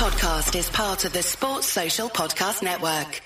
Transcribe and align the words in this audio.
podcast 0.00 0.58
is 0.58 0.70
part 0.70 1.04
of 1.04 1.12
the 1.12 1.22
Sports 1.22 1.66
Social 1.66 2.08
Podcast 2.08 2.62
Network. 2.62 3.20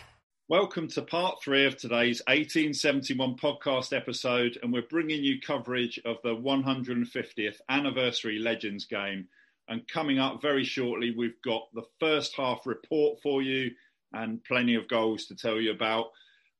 Welcome 0.49 0.89
to 0.89 1.03
part 1.03 1.41
three 1.41 1.67
of 1.67 1.77
today's 1.77 2.21
1871 2.27 3.37
podcast 3.37 3.97
episode, 3.97 4.59
and 4.61 4.73
we're 4.73 4.83
bringing 4.83 5.23
you 5.23 5.41
coverage 5.41 6.01
of 6.05 6.17
the 6.25 6.35
150th 6.35 7.59
anniversary 7.69 8.41
Legends 8.41 8.87
game. 8.87 9.29
And 9.69 9.87
coming 9.87 10.19
up 10.19 10.43
very 10.43 10.65
shortly, 10.65 11.15
we've 11.17 11.41
got 11.45 11.69
the 11.75 11.85
first 12.01 12.35
half 12.37 12.67
report 12.67 13.21
for 13.23 13.41
you 13.41 13.71
and 14.13 14.43
plenty 14.43 14.75
of 14.75 14.89
goals 14.89 15.27
to 15.27 15.37
tell 15.37 15.61
you 15.61 15.71
about. 15.71 16.07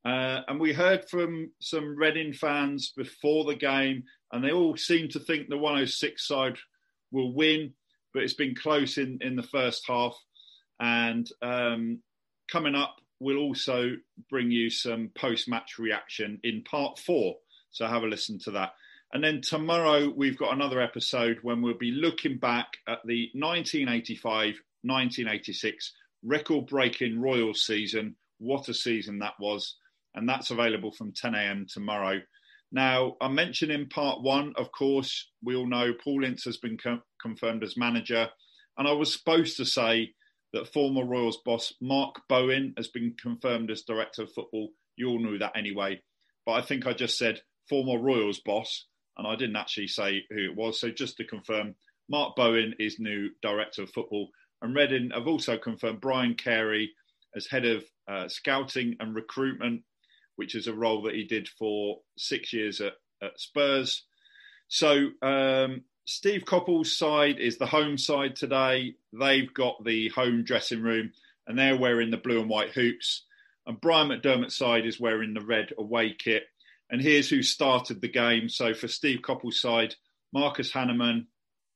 Uh, 0.05 0.43
and 0.47 0.61
we 0.61 0.73
heard 0.73 1.11
from 1.11 1.51
some 1.61 1.97
Reading 1.97 2.33
fans 2.33 2.93
before 2.97 3.47
the 3.47 3.57
game, 3.57 4.05
and 4.31 4.45
they 4.45 4.53
all 4.53 4.77
seem 4.77 5.09
to 5.09 5.19
think 5.19 5.49
the 5.49 5.59
106 5.59 6.25
side 6.25 6.57
will 7.11 7.35
win, 7.35 7.73
but 8.15 8.23
it's 8.23 8.35
been 8.35 8.55
close 8.55 8.97
in, 8.97 9.19
in 9.21 9.37
the 9.37 9.43
first 9.43 9.85
half. 9.87 10.17
And 10.81 11.29
um, 11.43 11.99
coming 12.51 12.75
up, 12.75 12.97
we'll 13.21 13.39
also 13.39 13.91
bring 14.31 14.51
you 14.51 14.71
some 14.71 15.11
post 15.15 15.49
match 15.49 15.79
reaction 15.79 16.39
in 16.45 16.63
part 16.63 16.99
four. 16.99 17.35
So 17.71 17.87
have 17.87 18.05
a 18.05 18.07
listen 18.07 18.39
to 18.45 18.53
that. 18.53 18.71
And 19.13 19.23
then 19.23 19.41
tomorrow, 19.43 20.13
we've 20.15 20.39
got 20.39 20.55
another 20.55 20.81
episode 20.81 21.39
when 21.43 21.61
we'll 21.61 21.79
be 21.79 21.93
looking 21.93 22.39
back 22.39 22.67
at 22.89 22.99
the 23.05 23.31
1985 23.35 24.55
1986 24.83 25.93
record 26.23 26.67
breaking 26.67 27.21
Royal 27.21 27.55
season. 27.55 28.17
What 28.39 28.69
a 28.69 28.75
season 28.75 29.21
that 29.21 29.35
was! 29.41 29.77
And 30.15 30.29
that's 30.29 30.51
available 30.51 30.93
from 30.93 31.13
10 31.13 31.35
a.m. 31.35 31.67
tomorrow. 31.69 32.21
Now, 32.73 33.17
I 33.21 33.29
mentioned 33.29 33.71
in 33.71 33.89
part 33.89 34.23
one, 34.23 34.53
of 34.57 34.73
course, 34.73 35.29
we 35.43 35.55
all 35.55 35.69
know 35.69 35.93
Paul 35.95 36.25
Ince 36.25 36.45
has 36.45 36.57
been 36.57 36.77
confirmed 37.25 37.63
as 37.63 37.77
manager. 37.77 38.29
And 38.77 38.89
I 38.89 38.93
was 38.93 39.13
supposed 39.13 39.57
to 39.57 39.65
say 39.65 40.13
that 40.53 40.73
former 40.73 41.05
Royals 41.05 41.39
boss 41.45 41.73
Mark 41.81 42.17
Bowen 42.29 42.75
has 42.77 42.89
been 42.89 43.15
confirmed 43.21 43.71
as 43.71 43.83
director 43.83 44.23
of 44.23 44.33
football. 44.33 44.71
You 44.97 45.09
all 45.09 45.19
knew 45.19 45.39
that 45.39 45.57
anyway. 45.57 46.01
But 46.47 46.53
I 46.53 46.63
think 46.63 46.87
I 46.87 46.93
just 46.93 47.19
said 47.19 47.41
former 47.69 47.99
Royals 47.99 48.41
boss, 48.45 48.87
and 49.17 49.27
I 49.27 49.37
didn't 49.37 49.57
actually 49.57 49.89
say 49.89 50.25
who 50.31 50.45
it 50.51 50.57
was. 50.57 50.81
So 50.81 50.91
just 50.91 51.17
to 51.17 51.25
confirm, 51.25 51.75
Mark 52.09 52.37
Bowen 52.37 52.75
is 52.79 52.99
new 52.99 53.31
director 53.43 53.83
of 53.83 53.91
football. 53.91 54.29
And 54.63 54.75
Reading 54.75 55.11
have 55.15 55.27
also 55.27 55.57
confirmed 55.57 56.01
Brian 56.01 56.35
Carey 56.35 56.93
as 57.35 57.47
head 57.47 57.65
of 57.65 57.85
uh, 58.09 58.29
scouting 58.29 58.97
and 59.01 59.15
recruitment 59.15 59.83
which 60.37 60.55
is 60.55 60.67
a 60.67 60.75
role 60.75 61.03
that 61.03 61.15
he 61.15 61.25
did 61.25 61.49
for 61.49 61.99
six 62.19 62.53
years 62.53 62.81
at, 62.81 62.95
at 63.23 63.39
Spurs. 63.39 64.05
So 64.69 65.11
um, 65.23 65.83
Steve 66.07 66.45
Coppell's 66.45 66.97
side 66.97 67.39
is 67.39 67.57
the 67.57 67.67
home 67.67 67.97
side 67.97 68.37
today. 68.37 68.95
They've 69.13 69.53
got 69.53 69.85
the 69.85 70.09
home 70.11 70.45
dressing 70.45 70.83
room 70.83 71.13
and 71.47 71.59
they're 71.59 71.79
wearing 71.79 72.11
the 72.11 72.19
blue 72.19 72.41
and 72.41 72.51
white 72.51 72.73
hoops. 72.73 73.25
And 73.67 73.81
Brian 73.81 74.09
McDermott's 74.09 74.57
side 74.57 74.85
is 74.85 75.01
wearing 75.01 75.33
the 75.33 75.41
red 75.41 75.73
away 75.79 76.15
kit. 76.19 76.45
And 76.91 77.01
here's 77.01 77.31
who 77.31 77.43
started 77.43 78.01
the 78.01 78.09
game. 78.09 78.51
So 78.51 78.75
for 78.75 78.89
Steve 78.89 79.21
Coppell's 79.23 79.61
side, 79.61 79.95
Marcus 80.33 80.71
Hahnemann, 80.71 81.29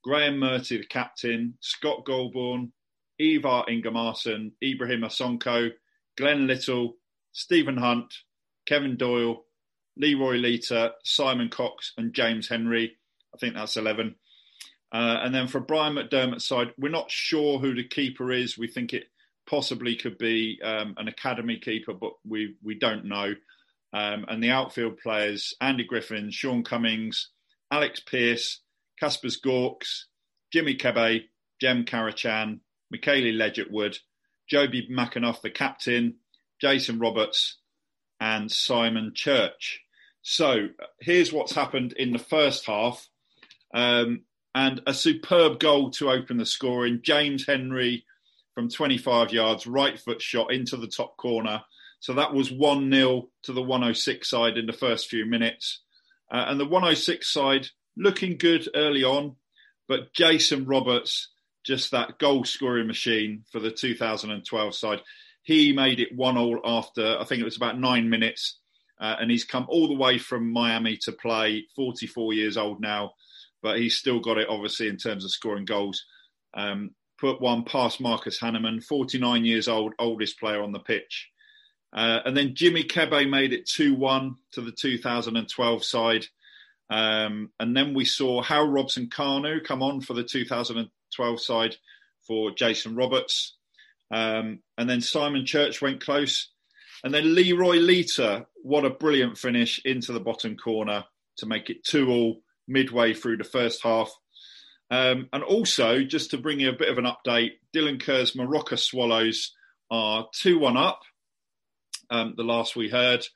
Graeme 0.04 0.38
Murty, 0.38 0.76
the 0.78 0.86
captain, 0.86 1.54
Scott 1.60 2.04
Golbourne, 2.04 2.72
Ivar 3.18 3.64
Ingimarsson, 3.66 4.52
Ibrahim 4.62 5.02
Sonko, 5.02 5.70
Glen 6.18 6.46
Little, 6.46 6.96
Stephen 7.32 7.78
Hunt, 7.78 8.12
Kevin 8.66 8.96
Doyle, 8.96 9.44
Leroy 9.96 10.36
Lita, 10.36 10.92
Simon 11.02 11.48
Cox, 11.48 11.94
and 11.96 12.12
James 12.12 12.48
Henry. 12.48 12.97
I 13.38 13.40
think 13.40 13.54
that's 13.54 13.76
11. 13.76 14.16
Uh, 14.90 15.20
and 15.22 15.32
then 15.32 15.46
for 15.46 15.60
Brian 15.60 15.94
McDermott's 15.94 16.46
side, 16.46 16.72
we're 16.76 16.88
not 16.88 17.10
sure 17.10 17.60
who 17.60 17.72
the 17.72 17.86
keeper 17.86 18.32
is. 18.32 18.58
We 18.58 18.66
think 18.66 18.92
it 18.92 19.04
possibly 19.48 19.94
could 19.94 20.18
be 20.18 20.60
um, 20.64 20.94
an 20.96 21.06
academy 21.06 21.58
keeper, 21.58 21.94
but 21.94 22.14
we, 22.26 22.56
we 22.64 22.74
don't 22.74 23.04
know. 23.04 23.34
Um, 23.92 24.24
and 24.28 24.42
the 24.42 24.50
outfield 24.50 24.98
players 24.98 25.54
Andy 25.60 25.84
Griffin, 25.84 26.30
Shaun 26.30 26.64
Cummings, 26.64 27.30
Alex 27.70 28.00
Pearce, 28.00 28.60
Kaspars 29.00 29.40
Gorkšs, 29.40 30.04
Jimmy 30.52 30.74
Kebe, 30.74 31.24
Jem 31.60 31.84
Karacan, 31.84 32.58
Mikele 32.92 33.32
Leigertwood, 33.32 33.98
Jobi 34.52 34.90
McAnuff, 34.90 35.42
the 35.42 35.50
captain, 35.50 36.16
Jason 36.60 36.98
Roberts, 36.98 37.58
and 38.18 38.50
Simon 38.50 39.12
Church. 39.14 39.82
So 40.22 40.68
here's 41.00 41.32
what's 41.32 41.54
happened 41.54 41.92
in 41.92 42.12
the 42.12 42.18
first 42.18 42.66
half. 42.66 43.08
Um, 43.74 44.22
and 44.54 44.80
a 44.86 44.94
superb 44.94 45.60
goal 45.60 45.90
to 45.92 46.10
open 46.10 46.38
the 46.38 46.46
scoring. 46.46 47.00
James 47.02 47.46
Henry 47.46 48.04
from 48.54 48.68
25 48.68 49.32
yards, 49.32 49.66
right 49.66 49.98
foot 49.98 50.20
shot 50.20 50.52
into 50.52 50.76
the 50.76 50.88
top 50.88 51.16
corner. 51.16 51.62
So 52.00 52.14
that 52.14 52.34
was 52.34 52.50
1 52.50 52.90
0 52.92 53.28
to 53.44 53.52
the 53.52 53.62
106 53.62 54.28
side 54.28 54.56
in 54.56 54.66
the 54.66 54.72
first 54.72 55.08
few 55.08 55.26
minutes. 55.26 55.82
Uh, 56.30 56.46
and 56.48 56.58
the 56.58 56.64
106 56.64 57.32
side 57.32 57.68
looking 57.96 58.36
good 58.36 58.68
early 58.74 59.04
on, 59.04 59.36
but 59.88 60.12
Jason 60.12 60.64
Roberts, 60.64 61.28
just 61.64 61.90
that 61.90 62.18
goal 62.18 62.44
scoring 62.44 62.86
machine 62.86 63.44
for 63.50 63.60
the 63.60 63.70
2012 63.70 64.74
side. 64.74 65.00
He 65.42 65.72
made 65.72 66.00
it 66.00 66.14
one 66.14 66.36
all 66.36 66.60
after 66.64 67.18
I 67.18 67.24
think 67.24 67.40
it 67.40 67.44
was 67.44 67.56
about 67.56 67.78
nine 67.78 68.10
minutes, 68.10 68.58
uh, 69.00 69.16
and 69.18 69.30
he's 69.30 69.44
come 69.44 69.66
all 69.68 69.88
the 69.88 69.94
way 69.94 70.18
from 70.18 70.52
Miami 70.52 70.96
to 70.98 71.12
play. 71.12 71.66
Forty 71.74 72.06
four 72.06 72.34
years 72.34 72.56
old 72.56 72.80
now, 72.80 73.12
but 73.62 73.78
he's 73.78 73.96
still 73.96 74.20
got 74.20 74.38
it 74.38 74.48
obviously 74.48 74.88
in 74.88 74.96
terms 74.96 75.24
of 75.24 75.30
scoring 75.30 75.64
goals. 75.64 76.04
Um, 76.54 76.90
put 77.18 77.40
one 77.40 77.64
past 77.64 78.00
Marcus 78.00 78.38
Hahnemann, 78.38 78.80
49 78.80 79.44
years 79.44 79.68
old, 79.68 79.94
oldest 79.98 80.38
player 80.38 80.62
on 80.62 80.72
the 80.72 80.78
pitch. 80.78 81.28
Uh, 81.92 82.20
and 82.24 82.36
then 82.36 82.54
Jimmy 82.54 82.84
Kebe 82.84 83.28
made 83.28 83.52
it 83.52 83.66
2 83.66 83.94
1 83.94 84.36
to 84.52 84.60
the 84.60 84.72
2012 84.72 85.84
side. 85.84 86.26
Um, 86.90 87.50
and 87.58 87.76
then 87.76 87.94
we 87.94 88.04
saw 88.04 88.42
Hal 88.42 88.66
Robson 88.66 89.08
Kanu 89.08 89.62
come 89.64 89.82
on 89.82 90.00
for 90.00 90.14
the 90.14 90.24
2012 90.24 91.40
side 91.40 91.76
for 92.26 92.50
Jason 92.50 92.94
Roberts. 92.94 93.56
Um, 94.10 94.60
and 94.76 94.88
then 94.88 95.00
Simon 95.00 95.44
Church 95.44 95.82
went 95.82 96.02
close. 96.02 96.50
And 97.04 97.12
then 97.12 97.34
Leroy 97.34 97.76
Lita, 97.76 98.46
what 98.62 98.84
a 98.84 98.90
brilliant 98.90 99.38
finish 99.38 99.80
into 99.84 100.12
the 100.12 100.20
bottom 100.20 100.56
corner 100.56 101.04
to 101.38 101.46
make 101.46 101.70
it 101.70 101.84
2 101.84 102.08
all 102.08 102.42
midway 102.68 103.14
through 103.14 103.38
the 103.38 103.44
first 103.44 103.82
half. 103.82 104.10
Um, 104.90 105.28
and 105.32 105.42
also, 105.42 106.02
just 106.02 106.30
to 106.30 106.38
bring 106.38 106.60
you 106.60 106.70
a 106.70 106.76
bit 106.76 106.88
of 106.88 106.98
an 106.98 107.04
update, 107.04 107.52
Dylan 107.74 108.00
Kerr's 108.00 108.32
Moroka 108.32 108.78
Swallows 108.78 109.54
are 109.90 110.28
2 110.34 110.58
1 110.58 110.76
up, 110.76 111.00
um, 112.10 112.34
the 112.36 112.44
last 112.44 112.76
we 112.76 112.88
heard, 112.88 113.26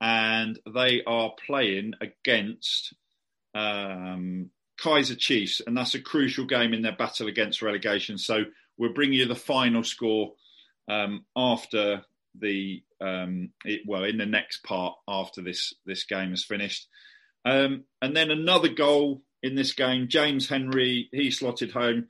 and 0.00 0.58
they 0.72 1.02
are 1.06 1.32
playing 1.46 1.92
against 2.00 2.94
um, 3.54 4.50
Kaizer 4.80 5.18
Chiefs, 5.18 5.60
and 5.66 5.76
that's 5.76 5.94
a 5.94 6.00
crucial 6.00 6.46
game 6.46 6.72
in 6.72 6.82
their 6.82 6.96
battle 6.96 7.28
against 7.28 7.62
relegation. 7.62 8.16
So 8.18 8.44
We'll 8.76 8.92
bring 8.92 9.12
you 9.12 9.26
the 9.26 9.34
final 9.34 9.84
score 9.84 10.32
um, 10.88 11.24
after 11.36 12.02
the 12.38 12.82
um, 13.00 13.50
it, 13.64 13.82
well 13.86 14.04
in 14.04 14.18
the 14.18 14.26
next 14.26 14.64
part 14.64 14.94
after 15.06 15.42
this 15.42 15.74
this 15.86 16.04
game 16.04 16.32
is 16.32 16.44
finished. 16.44 16.88
Um, 17.44 17.84
and 18.00 18.16
then 18.16 18.30
another 18.30 18.68
goal 18.68 19.22
in 19.42 19.54
this 19.54 19.72
game, 19.72 20.08
James 20.08 20.48
Henry 20.48 21.08
he 21.12 21.30
slotted 21.30 21.72
home 21.72 22.06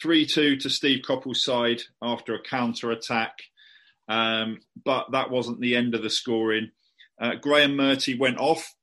three 0.00 0.26
two 0.26 0.56
to 0.58 0.70
Steve 0.70 1.02
Coppell's 1.04 1.42
side 1.42 1.82
after 2.00 2.34
a 2.34 2.42
counter 2.42 2.90
attack, 2.90 3.32
um, 4.08 4.60
but 4.84 5.10
that 5.12 5.30
wasn't 5.30 5.60
the 5.60 5.76
end 5.76 5.94
of 5.94 6.02
the 6.02 6.10
scoring. 6.10 6.70
Uh, 7.20 7.34
Graeme 7.34 7.76
Murty 7.76 8.18
went 8.18 8.38
off. 8.38 8.74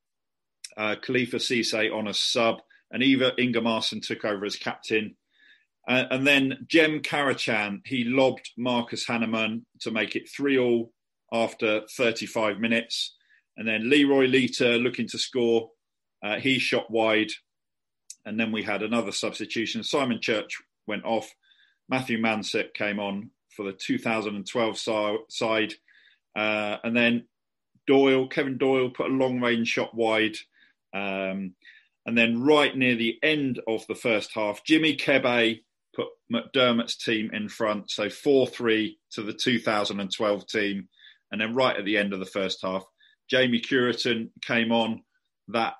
Uh, 0.76 0.96
Khalifa 1.02 1.38
Cisse 1.38 1.94
on 1.94 2.08
a 2.08 2.16
sub, 2.16 2.62
and 2.92 3.04
Ivar 3.04 3.32
Ingimarsson 3.38 4.02
took 4.06 4.26
over 4.26 4.44
as 4.44 4.56
captain. 4.56 5.16
Uh, 5.88 6.06
and 6.10 6.26
then 6.26 6.66
Jem 6.68 7.02
Karacan, 7.02 7.82
he 7.86 8.06
lobbed 8.06 8.50
Marcus 8.58 9.06
Hahnemann 9.06 9.66
to 9.82 9.92
make 9.92 10.16
it 10.16 10.30
3 10.30 10.58
all 10.58 10.92
after 11.32 11.82
35 11.96 12.60
minutes. 12.60 13.16
And 13.58 13.68
then 13.68 13.90
Leroy 13.90 14.26
Lita 14.26 14.78
looking 14.78 15.08
to 15.10 15.18
score. 15.18 15.70
Uh, 16.24 16.40
he 16.40 16.60
shot 16.60 16.90
wide. 16.90 17.32
And 18.26 18.40
then 18.40 18.52
we 18.52 18.64
had 18.64 18.82
another 18.82 19.12
substitution. 19.12 19.84
Simon 19.84 20.22
Church 20.22 20.62
went 20.88 21.04
off. 21.04 21.34
Matthew 21.90 22.18
Mansett 22.18 22.74
came 22.74 23.00
on 23.00 23.32
for 23.50 23.66
the 23.66 23.74
2012 23.74 24.78
side. 25.30 25.74
Uh, 26.36 26.78
and 26.84 26.96
then 26.96 27.26
Doyle, 27.86 28.28
Kevin 28.28 28.58
Doyle, 28.58 28.90
put 28.90 29.12
a 29.12 29.14
long 29.14 29.42
range 29.42 29.68
shot 29.68 29.94
wide. 29.94 30.38
Um, 30.94 31.56
and 32.06 32.18
then 32.18 32.42
right 32.42 32.76
near 32.76 32.96
the 32.96 33.18
end 33.22 33.62
of 33.68 33.86
the 33.88 33.96
first 33.96 34.32
half, 34.34 34.64
Jimmy 34.64 34.96
Kebe 34.96 35.62
put 35.96 36.08
McDermott's 36.32 36.98
team 36.98 37.30
in 37.34 37.50
front. 37.50 37.92
So 37.92 38.10
4 38.10 38.48
3 38.48 38.98
to 39.12 39.22
the 39.22 39.34
2012 39.34 40.48
team. 40.48 40.88
And 41.32 41.42
then 41.42 41.54
right 41.54 41.76
at 41.76 41.86
the 41.86 41.98
end 41.98 42.14
of 42.14 42.20
the 42.20 42.26
first 42.26 42.60
half, 42.62 42.84
Jamie 43.30 43.62
Cureton 43.62 44.30
came 44.42 44.72
on 44.72 45.04
that 45.50 45.74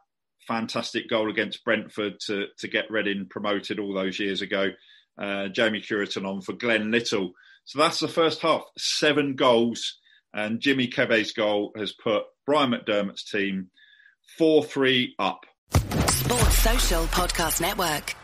fantastic 0.48 1.10
goal 1.10 1.30
against 1.30 1.64
Brentford 1.64 2.20
to, 2.28 2.48
to 2.60 2.68
get 2.68 2.92
Reading 2.92 3.28
promoted 3.30 3.80
all 3.80 3.94
those 3.94 4.20
years 4.20 4.42
ago. 4.42 4.70
uh, 5.18 5.48
Jamie 5.50 5.82
Cureton 5.82 6.26
on 6.26 6.42
for 6.42 6.54
Glen 6.54 6.92
Little. 6.92 7.34
So 7.66 7.80
that's 7.80 8.00
the 8.00 8.08
first 8.08 8.42
half. 8.42 8.64
Seven 8.78 9.36
goals, 9.36 10.00
and 10.34 10.60
Jimmy 10.60 10.88
Kebe's 10.88 11.34
goal 11.34 11.72
has 11.78 11.94
put 11.94 12.24
Brian 12.46 12.72
McDermott's 12.72 13.24
team 13.24 13.70
4 14.38 14.64
3 14.64 15.16
up. 15.20 15.46
Sports 16.08 16.58
Social 16.58 17.04
Podcast 17.06 17.62
Network. 17.62 18.16